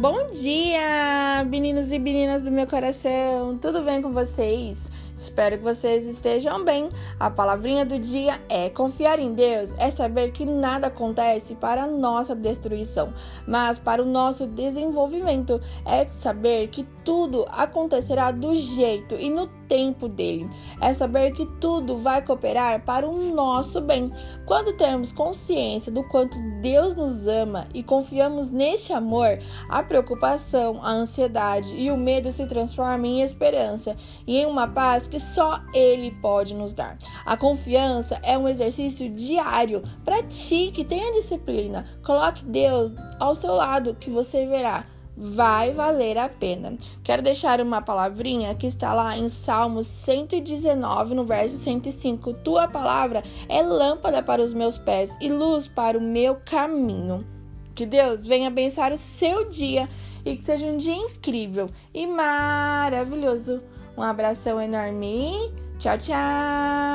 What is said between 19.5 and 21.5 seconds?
tempo dele. É saber que